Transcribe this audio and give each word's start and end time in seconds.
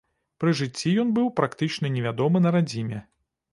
Пры 0.43 0.53
жыцці 0.59 0.93
ён 1.03 1.11
быў 1.17 1.29
практычна 1.41 1.93
невядомы 1.99 2.37
на 2.49 2.57
радзіме. 2.59 3.07